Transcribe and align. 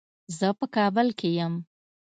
زه 0.37 0.47
په 0.57 0.65
کابل 0.75 1.07
کې 1.19 1.29
یم. 1.37 1.53